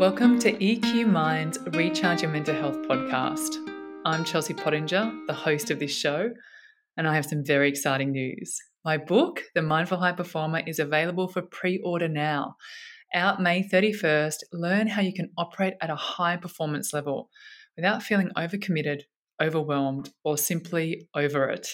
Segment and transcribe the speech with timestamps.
[0.00, 3.56] Welcome to EQ Mind's Recharge Your Mental Health podcast.
[4.06, 6.30] I'm Chelsea Pottinger, the host of this show,
[6.96, 8.58] and I have some very exciting news.
[8.82, 12.54] My book, The Mindful High Performer, is available for pre order now.
[13.12, 17.28] Out May 31st, learn how you can operate at a high performance level
[17.76, 19.02] without feeling overcommitted,
[19.38, 21.68] overwhelmed, or simply over it.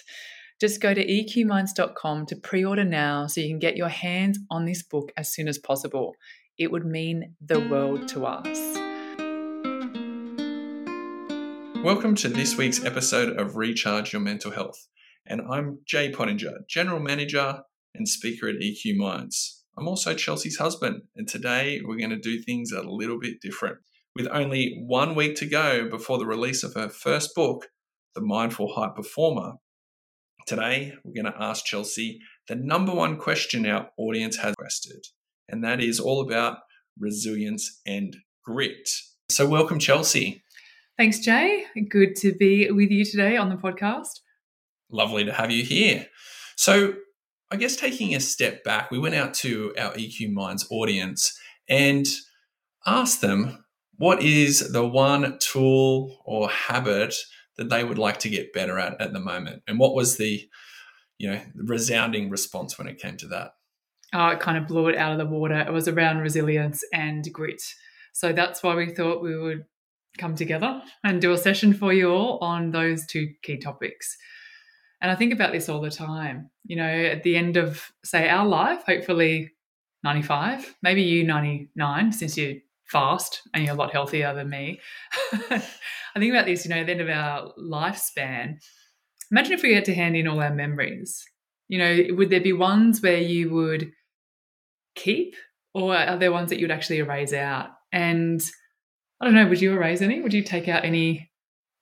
[0.60, 4.64] Just go to eqminds.com to pre order now so you can get your hands on
[4.64, 6.16] this book as soon as possible
[6.58, 8.76] it would mean the world to us.
[11.84, 14.88] Welcome to this week's episode of Recharge Your Mental Health.
[15.26, 17.60] And I'm Jay Pottinger, General Manager
[17.94, 19.64] and Speaker at EQ Minds.
[19.76, 23.76] I'm also Chelsea's husband, and today we're going to do things a little bit different.
[24.14, 27.66] With only one week to go before the release of her first book,
[28.14, 29.54] The Mindful High Performer,
[30.46, 35.04] today we're going to ask Chelsea the number one question our audience has requested
[35.48, 36.58] and that is all about
[36.98, 38.88] resilience and grit.
[39.28, 40.42] So, welcome, Chelsea.
[40.96, 41.64] Thanks, Jay.
[41.90, 44.20] Good to be with you today on the podcast.
[44.90, 46.06] Lovely to have you here.
[46.56, 46.94] So,
[47.50, 51.38] I guess taking a step back, we went out to our EQ Minds audience
[51.68, 52.06] and
[52.86, 53.64] asked them
[53.98, 57.14] what is the one tool or habit
[57.56, 60.48] that they would like to get better at at the moment, and what was the
[61.18, 63.52] you know resounding response when it came to that
[64.16, 65.60] uh, it kind of blew it out of the water.
[65.60, 67.62] It was around resilience and grit.
[68.14, 69.66] So that's why we thought we would
[70.16, 74.16] come together and do a session for you all on those two key topics.
[75.02, 76.50] And I think about this all the time.
[76.64, 79.52] You know, at the end of, say, our life, hopefully
[80.02, 82.54] 95, maybe you 99, since you're
[82.86, 84.80] fast and you're a lot healthier than me.
[85.50, 88.64] I think about this, you know, at the end of our lifespan.
[89.30, 91.22] Imagine if we had to hand in all our memories.
[91.68, 93.92] You know, would there be ones where you would
[94.96, 95.36] keep,
[95.74, 97.70] or are there ones that you'd actually erase out?
[97.92, 98.42] And
[99.20, 100.20] I don't know, would you erase any?
[100.20, 101.30] Would you take out any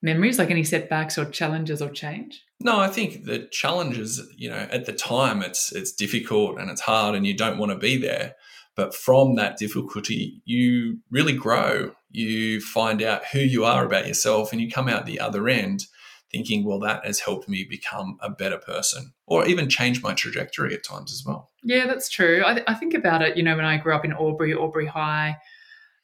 [0.01, 2.43] memories, like any setbacks or challenges or change?
[2.59, 6.81] No, I think the challenges, you know, at the time it's it's difficult and it's
[6.81, 8.35] hard and you don't want to be there.
[8.75, 11.91] But from that difficulty, you really grow.
[12.11, 15.85] You find out who you are about yourself and you come out the other end
[16.31, 20.73] thinking, well, that has helped me become a better person or even change my trajectory
[20.73, 21.51] at times as well.
[21.65, 22.43] Yeah, that's true.
[22.45, 24.85] I, th- I think about it, you know, when I grew up in Albury, Albury
[24.85, 25.37] High,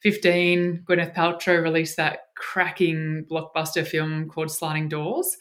[0.02, 5.36] 15, Gwyneth Paltrow released that cracking blockbuster film called Sliding Doors.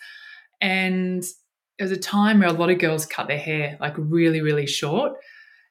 [0.61, 1.23] And
[1.79, 4.67] it was a time where a lot of girls cut their hair like really, really
[4.67, 5.13] short.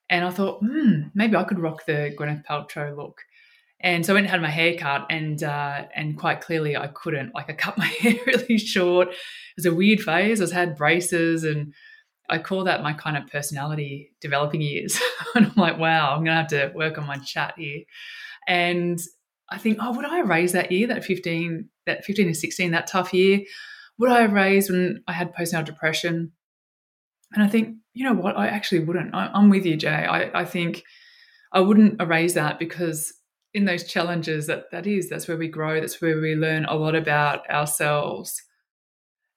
[0.09, 3.21] And I thought, hmm, maybe I could rock the Gwyneth Paltrow look.
[3.83, 6.89] And so I went and had my hair cut, and uh, and quite clearly I
[6.89, 7.35] couldn't.
[7.35, 9.09] Like I cut my hair really short.
[9.09, 9.17] It
[9.57, 10.43] was a weird phase.
[10.43, 11.73] I had braces, and
[12.31, 14.99] I call that my kind of personality developing years.
[15.35, 17.83] and I'm like, wow, I'm gonna have to work on my chat here.
[18.47, 18.99] And
[19.51, 22.87] I think, oh, would I raise that year, that 15, that 15 and 16, that
[22.87, 23.41] tough year?
[23.99, 26.33] Would I raise when I had postnatal depression?
[27.35, 29.15] And I think, you know what, I actually wouldn't.
[29.15, 29.91] I, am with you, Jay.
[29.91, 30.85] I, I think
[31.53, 33.13] I wouldn't erase that because
[33.53, 36.75] in those challenges that that is that's where we grow that's where we learn a
[36.77, 38.41] lot about ourselves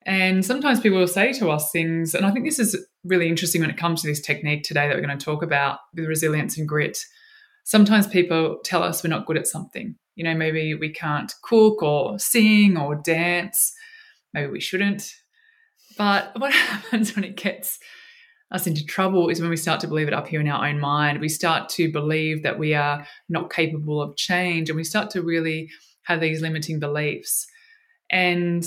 [0.05, 3.61] and sometimes people will say to us things and i think this is really interesting
[3.61, 6.57] when it comes to this technique today that we're going to talk about with resilience
[6.57, 6.97] and grit
[7.63, 11.81] sometimes people tell us we're not good at something you know maybe we can't cook
[11.81, 13.73] or sing or dance
[14.33, 15.13] maybe we shouldn't
[15.97, 17.79] but what happens when it gets
[18.53, 20.79] us into trouble is when we start to believe it up here in our own
[20.79, 21.19] mind.
[21.19, 25.23] We start to believe that we are not capable of change and we start to
[25.23, 25.69] really
[26.03, 27.47] have these limiting beliefs.
[28.11, 28.63] And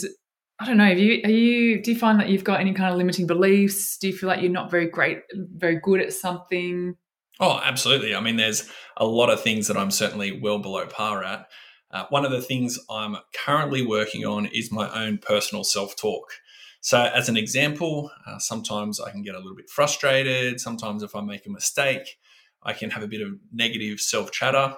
[0.58, 2.90] I don't know, have you are you do you find that you've got any kind
[2.90, 3.98] of limiting beliefs?
[3.98, 6.96] Do you feel like you're not very great very good at something?
[7.38, 8.14] Oh, absolutely.
[8.14, 11.46] I mean, there's a lot of things that I'm certainly well below par at.
[11.90, 16.32] Uh, one of the things I'm currently working on is my own personal self talk.
[16.80, 20.60] So, as an example, uh, sometimes I can get a little bit frustrated.
[20.60, 22.16] Sometimes, if I make a mistake,
[22.62, 24.74] I can have a bit of negative self chatter.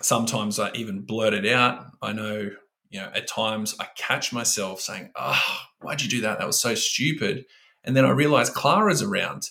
[0.00, 1.86] Sometimes I even blurt it out.
[2.00, 2.50] I know,
[2.92, 6.38] you know, at times I catch myself saying, Oh, why'd you do that?
[6.38, 7.46] That was so stupid.
[7.82, 9.48] And then I realize Clara's around.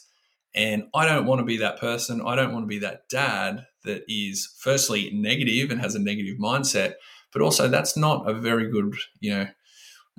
[0.53, 2.21] And I don't want to be that person.
[2.21, 6.37] I don't want to be that dad that is, firstly, negative and has a negative
[6.37, 6.95] mindset,
[7.33, 9.47] but also that's not a very good, you know,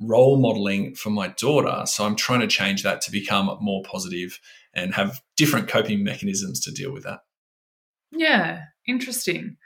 [0.00, 1.82] role modeling for my daughter.
[1.86, 4.40] So I'm trying to change that to become more positive
[4.74, 7.20] and have different coping mechanisms to deal with that.
[8.10, 9.58] Yeah, interesting.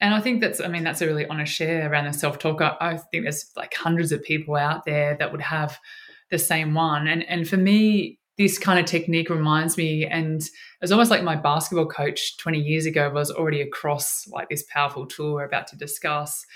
[0.00, 2.62] And I think that's, I mean, that's a really honest share around the self talk.
[2.62, 5.78] I, I, think there's like hundreds of people out there that would have
[6.30, 7.06] the same one.
[7.06, 10.40] And and for me, this kind of technique reminds me, and
[10.80, 15.06] it's almost like my basketball coach 20 years ago was already across like this powerful
[15.06, 16.46] tool we're about to discuss.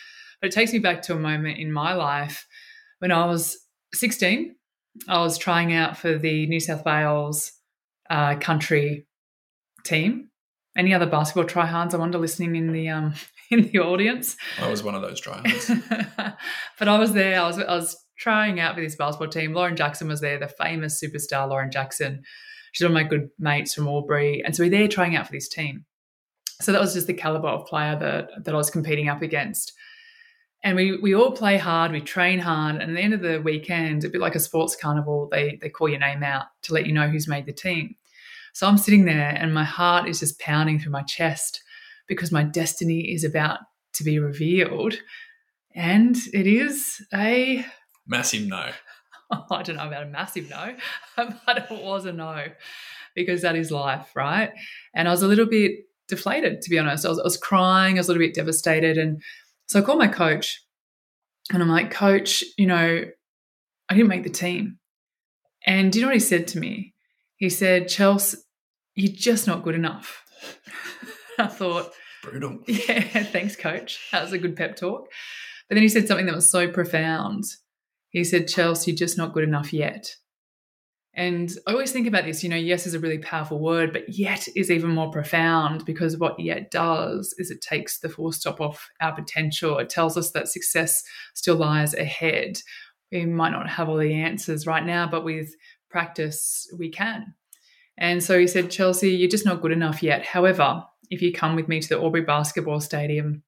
[0.41, 2.47] But it takes me back to a moment in my life
[3.01, 3.59] when I was
[3.93, 4.55] 16.
[5.09, 7.53] I was trying out for the New South Wales
[8.09, 9.07] uh, country
[9.85, 10.31] team.
[10.77, 11.95] Any other basketball tryhards?
[11.95, 13.15] I wonder listening in the um,
[13.51, 14.37] in the audience.
[14.61, 16.37] I was one of those tryhards.
[16.79, 17.41] but I was there.
[17.41, 19.53] I was I was trying out for this basketball team.
[19.53, 22.23] Lauren Jackson was there, the famous superstar Lauren Jackson.
[22.73, 24.43] She's one of my good mates from Albury.
[24.45, 25.85] And so we're there trying out for this team.
[26.61, 29.73] So that was just the caliber of player that, that I was competing up against.
[30.63, 33.43] And we, we all play hard, we train hard, and at the end of the
[33.43, 36.87] weekend, a bit like a sports carnival, they, they call your name out to let
[36.87, 37.97] you know who's made the team.
[38.55, 41.63] So I'm sitting there and my heart is just pounding through my chest
[42.09, 43.61] because my destiny is about
[43.95, 44.95] to be revealed.
[45.75, 47.65] And it is a
[48.07, 48.71] Massive no.
[49.51, 50.75] I don't know about a massive no,
[51.17, 52.45] but it was a no
[53.15, 54.53] because that is life, right?
[54.95, 55.73] And I was a little bit
[56.09, 57.07] deflated, to be honest.
[57.07, 58.99] I was, I was crying, I was a little bit devastated.
[58.99, 59.23] And
[59.67, 60.61] so I called my coach
[61.53, 63.05] and I'm like, Coach, you know,
[63.89, 64.79] I didn't make the team.
[65.67, 66.95] And do you know what he said to me?
[67.37, 68.39] He said, Chelsea,
[68.95, 70.25] you're just not good enough.
[71.39, 71.93] I thought,
[72.23, 72.59] brutal.
[72.67, 74.09] Yeah, thanks, coach.
[74.13, 75.09] That was a good pep talk.
[75.69, 77.45] But then he said something that was so profound.
[78.11, 80.15] He said, Chelsea, you're just not good enough yet.
[81.17, 84.09] And I always think about this, you know, yes is a really powerful word, but
[84.09, 88.61] yet is even more profound because what yet does is it takes the full stop
[88.61, 89.79] off our potential.
[89.79, 91.05] It tells us that success
[91.35, 92.59] still lies ahead.
[93.13, 95.55] We might not have all the answers right now, but with
[95.89, 97.35] practice, we can.
[97.97, 100.25] And so he said, Chelsea, you're just not good enough yet.
[100.25, 103.43] However, if you come with me to the Albury Basketball Stadium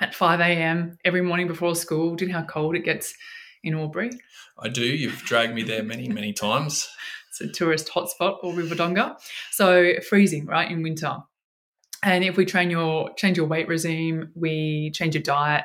[0.00, 0.98] at 5 a.m.
[1.04, 3.14] every morning before school, do you know how cold it gets
[3.62, 4.10] in Albury.
[4.58, 4.84] I do.
[4.84, 6.88] You've dragged me there many, many times.
[7.30, 9.16] it's a tourist hotspot, Albury Wodonga.
[9.50, 11.18] So freezing, right, in winter.
[12.02, 15.64] And if we train your change your weight regime, we change your diet.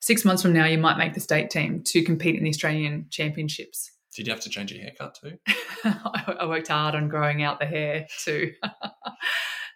[0.00, 3.06] Six months from now, you might make the state team to compete in the Australian
[3.10, 3.90] Championships.
[4.14, 5.38] Did you have to change your haircut too?
[5.84, 8.52] I worked hard on growing out the hair too,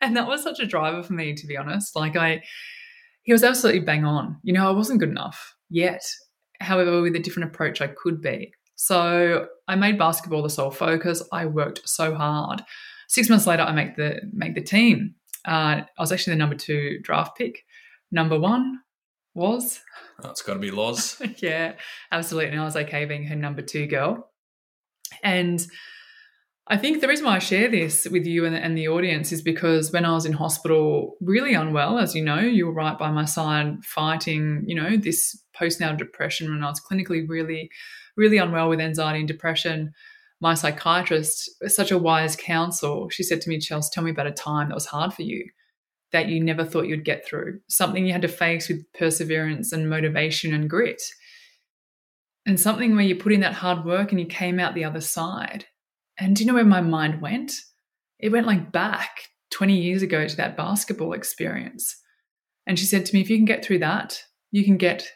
[0.05, 1.97] and that was such a driver for me, to be honest.
[1.97, 2.43] Like I,
[3.23, 4.39] he was absolutely bang on.
[4.43, 6.05] You know, I wasn't good enough yet,
[6.61, 8.53] However, with a different approach, I could be.
[8.77, 11.23] So I made basketball the sole focus.
[11.33, 12.63] I worked so hard.
[13.09, 15.15] Six months later, I make the make the team.
[15.47, 17.65] Uh, I was actually the number two draft pick.
[18.11, 18.81] Number one
[19.35, 19.81] was.
[20.25, 21.21] It's got to be Loz.
[21.39, 21.75] yeah,
[22.11, 22.51] absolutely.
[22.51, 24.31] And I was okay being her number two girl.
[25.23, 25.65] And
[26.67, 29.43] I think the reason why I share this with you and, and, the audience is
[29.43, 33.11] because when I was in hospital, really unwell, as you know, you were right by
[33.11, 37.71] my side fighting, you know, this postnatal depression when I was clinically really,
[38.17, 39.93] really unwell with anxiety and depression.
[40.41, 44.33] My psychiatrist, such a wise counsel, she said to me, Chelsea, tell me about a
[44.33, 45.47] time that was hard for you,
[46.13, 49.91] that you never thought you'd get through, something you had to face with perseverance and
[49.91, 51.03] motivation and grit.
[52.47, 55.03] And something where you put in that hard work and you came out the other
[55.03, 55.67] side
[56.19, 57.53] and do you know where my mind went?
[58.19, 61.97] It went like back 20 years ago to that basketball experience.
[62.67, 65.09] And she said to me, if you can get through that, you can get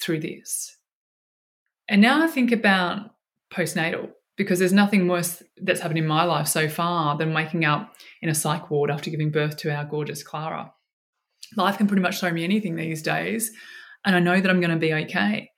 [0.00, 0.76] through this.
[1.88, 3.10] And now I think about
[3.52, 7.94] postnatal because there's nothing worse that's happened in my life so far than waking up
[8.20, 10.72] in a psych ward after giving birth to our gorgeous Clara.
[11.56, 13.52] Life can pretty much throw me anything these days,
[14.04, 15.50] and I know that I'm going to be okay.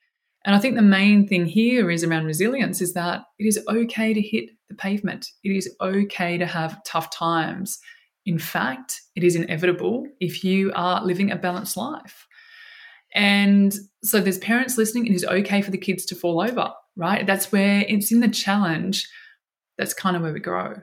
[0.49, 4.15] And I think the main thing here is around resilience is that it is okay
[4.15, 5.29] to hit the pavement.
[5.45, 7.79] It is okay to have tough times.
[8.25, 12.27] In fact, it is inevitable if you are living a balanced life.
[13.15, 17.27] And so there's parents listening, it is okay for the kids to fall over, right?
[17.27, 19.07] That's where it's in the challenge,
[19.77, 20.77] that's kind of where we grow.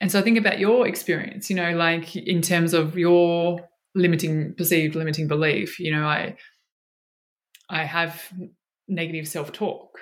[0.00, 3.60] And so think about your experience, you know, like in terms of your
[3.94, 6.34] limiting perceived limiting belief, you know, I
[7.70, 8.20] I have
[8.94, 9.98] negative self-talk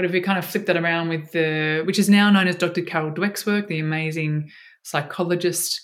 [0.00, 2.56] but if we kind of flip that around with the, which is now known as
[2.56, 2.80] Dr.
[2.80, 4.50] Carol Dweck's work, the amazing
[4.82, 5.78] psychologist,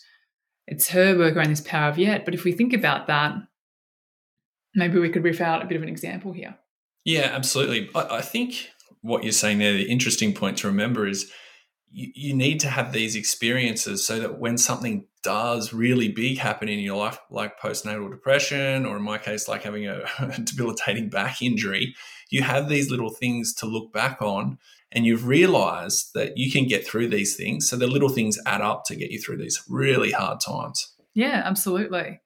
[0.66, 2.24] it's her work around this power of yet.
[2.24, 3.34] But if we think about that,
[4.74, 6.56] maybe we could riff out a bit of an example here.
[7.04, 7.90] Yeah, absolutely.
[7.94, 8.70] I, I think
[9.02, 11.30] what you're saying there, the interesting point to remember is
[11.92, 16.68] you, you need to have these experiences so that when something does really big happen
[16.68, 20.04] in your life, like postnatal depression, or in my case, like having a
[20.44, 21.96] debilitating back injury,
[22.30, 24.56] you have these little things to look back on
[24.92, 27.68] and you've realized that you can get through these things.
[27.68, 30.94] So the little things add up to get you through these really hard times.
[31.12, 32.20] Yeah, absolutely.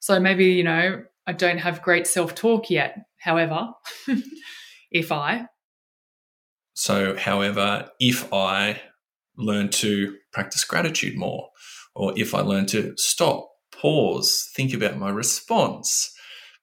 [0.00, 2.98] So maybe, you know, I don't have great self talk yet.
[3.16, 3.70] However,
[4.90, 5.46] if I.
[6.74, 8.82] So, however, if I
[9.38, 11.48] learn to practice gratitude more,
[11.94, 16.12] or if I learn to stop, pause, think about my response,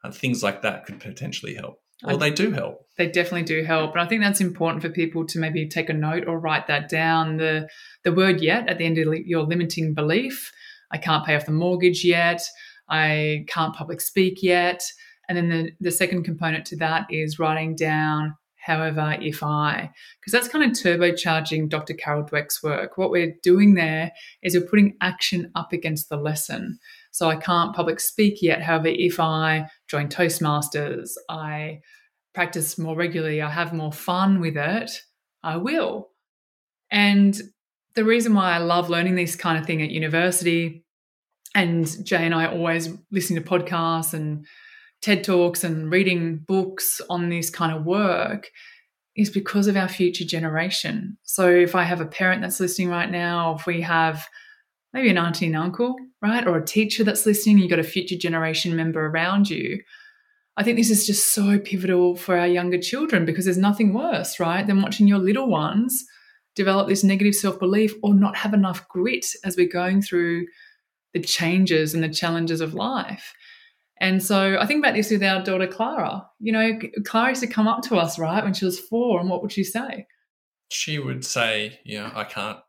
[0.03, 1.81] and things like that could potentially help.
[2.03, 2.85] Well, they do help.
[2.97, 3.91] They definitely do help.
[3.91, 6.87] And I think that's important for people to maybe take a note or write that
[6.87, 7.37] down.
[7.37, 7.67] The
[8.05, 10.51] the word yet at the end of your limiting belief.
[10.91, 12.41] I can't pay off the mortgage yet.
[12.89, 14.81] I can't public speak yet.
[15.27, 20.33] And then the, the second component to that is writing down however, if I, because
[20.33, 21.93] that's kind of turbocharging Dr.
[21.93, 22.97] Carol Dweck's work.
[22.97, 24.11] What we're doing there
[24.43, 26.79] is we're putting action up against the lesson.
[27.11, 28.61] So I can't public speak yet.
[28.61, 31.79] However, if I join Toastmasters, I
[32.33, 34.91] practice more regularly, I have more fun with it,
[35.43, 36.09] I will.
[36.91, 37.39] And
[37.95, 40.85] the reason why I love learning this kind of thing at university,
[41.55, 44.45] and Jay and I always listen to podcasts and
[45.01, 48.49] TED Talks and reading books on this kind of work
[49.15, 51.17] is because of our future generation.
[51.23, 54.27] So if I have a parent that's listening right now, if we have
[54.93, 58.17] maybe an auntie and uncle, right, or a teacher that's listening, you've got a future
[58.17, 59.79] generation member around you.
[60.57, 64.39] I think this is just so pivotal for our younger children because there's nothing worse,
[64.39, 66.05] right, than watching your little ones
[66.55, 70.45] develop this negative self belief or not have enough grit as we're going through
[71.13, 73.33] the changes and the challenges of life.
[74.01, 76.25] And so I think about this with our daughter Clara.
[76.39, 79.29] You know, Clara used to come up to us, right, when she was four, and
[79.29, 80.07] what would she say?
[80.71, 82.59] She would say, you know, I can't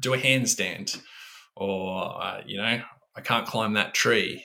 [0.00, 1.00] do a handstand,
[1.56, 2.82] or, uh, you know,
[3.16, 4.44] I can't climb that tree.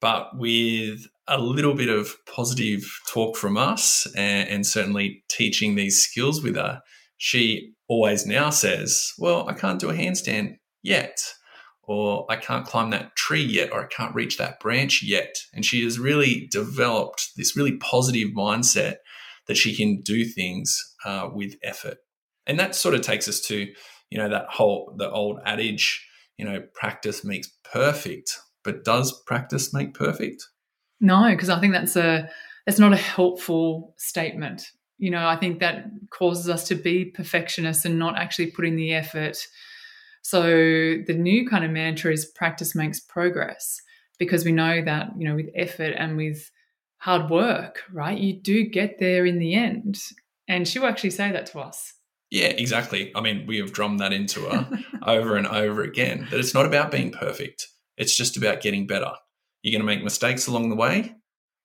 [0.00, 6.02] But with a little bit of positive talk from us and, and certainly teaching these
[6.02, 6.82] skills with her,
[7.16, 11.22] she always now says, Well, I can't do a handstand yet
[11.86, 15.36] or I can't climb that tree yet, or I can't reach that branch yet.
[15.52, 18.96] And she has really developed this really positive mindset
[19.46, 21.98] that she can do things uh, with effort.
[22.46, 23.66] And that sort of takes us to,
[24.10, 26.06] you know, that whole, the old adage,
[26.38, 28.38] you know, practice makes perfect.
[28.62, 30.46] But does practice make perfect?
[31.00, 32.30] No, because I think that's a,
[32.66, 34.70] that's not a helpful statement.
[34.96, 38.76] You know, I think that causes us to be perfectionists and not actually put in
[38.76, 39.36] the effort
[40.24, 43.78] so the new kind of mantra is practice makes progress
[44.18, 46.50] because we know that, you know, with effort and with
[46.96, 50.00] hard work, right, you do get there in the end.
[50.48, 51.92] And she will actually say that to us.
[52.30, 53.12] Yeah, exactly.
[53.14, 54.66] I mean, we have drummed that into her
[55.06, 57.68] over and over again that it's not about being perfect.
[57.98, 59.12] It's just about getting better.
[59.62, 61.14] You're going to make mistakes along the way,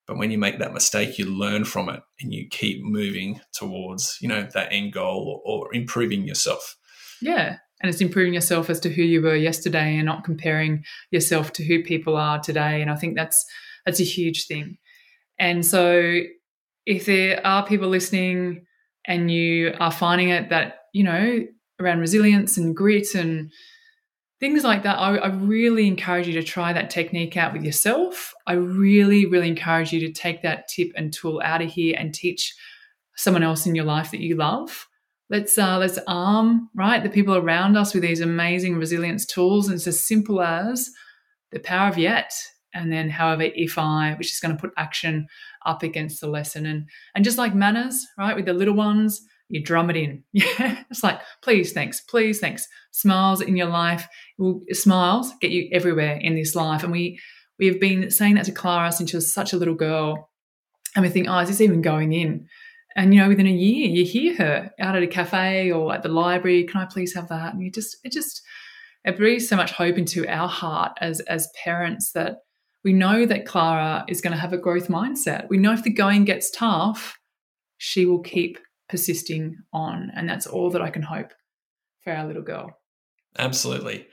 [0.05, 4.17] but when you make that mistake, you learn from it and you keep moving towards,
[4.19, 6.75] you know, that end goal or, or improving yourself.
[7.21, 11.53] Yeah and it's improving yourself as to who you were yesterday and not comparing yourself
[11.53, 12.81] to who people are today.
[12.81, 13.45] And i think that's
[13.85, 14.77] that's a huge thing.
[15.39, 16.21] And so
[16.85, 18.65] if there are people listening
[19.05, 21.45] and you are finding it that you know
[21.79, 23.51] around resilience and grit and
[24.39, 28.33] things like that I, I really encourage you to try that technique out with yourself.
[28.47, 32.13] I really really encourage you to take that tip and tool out of here and
[32.13, 32.53] teach
[33.15, 34.88] someone else in your life that you love
[35.29, 39.75] let's uh, let's arm right the people around us with these amazing resilience tools and
[39.75, 40.89] it's as simple as
[41.51, 42.33] the power of yet
[42.73, 45.27] and then however if i which is going to put action
[45.65, 46.65] up against the lesson.
[46.65, 50.23] And and just like manners right with the little ones you drum it in.
[50.31, 52.67] Yeah it's like please thanks please thanks.
[52.91, 54.07] Smiles in your life
[54.37, 56.83] will smiles get you everywhere in this life.
[56.83, 57.19] And we
[57.57, 60.29] we have been saying that to clara since she was such a little girl
[60.95, 62.47] and we think oh is this even going in
[62.99, 66.03] and you know within a year you hear her out at a cafe or at
[66.03, 67.53] the library can i please have that?
[67.53, 68.41] And you just it just
[69.05, 72.39] it breathes so much hope into our heart as as parents that
[72.83, 75.49] we know that clara is going to have a growth mindset.
[75.49, 77.17] We know if the going gets tough
[77.77, 81.31] she will keep persisting on and that's all that i can hope
[82.03, 82.77] for our little girl.
[83.37, 84.07] Absolutely.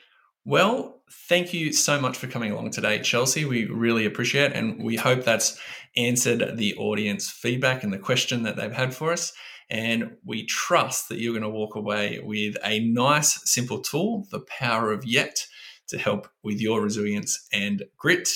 [0.45, 3.45] Well, thank you so much for coming along today, Chelsea.
[3.45, 5.59] We really appreciate it, and we hope that's
[5.97, 9.33] answered the audience feedback and the question that they've had for us.
[9.69, 14.41] And we trust that you're going to walk away with a nice, simple tool, the
[14.41, 15.47] power of yet,
[15.89, 18.29] to help with your resilience and grit.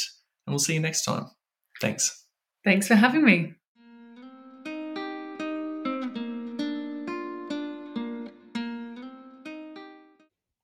[0.47, 1.27] And we'll see you next time.
[1.81, 2.27] Thanks.
[2.65, 3.55] Thanks for having me.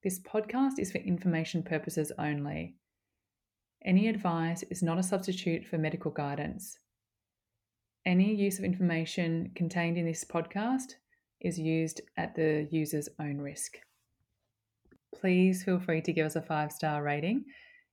[0.07, 2.77] This podcast is for information purposes only.
[3.85, 6.79] Any advice is not a substitute for medical guidance.
[8.05, 10.95] Any use of information contained in this podcast
[11.41, 13.79] is used at the user's own risk.
[15.13, 17.45] Please feel free to give us a five star rating.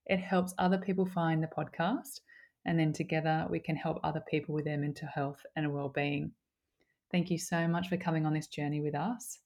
[0.06, 2.20] It helps other people find the podcast,
[2.64, 6.30] and then together we can help other people with their mental health and well being.
[7.10, 9.40] Thank you so much for coming on this journey with us.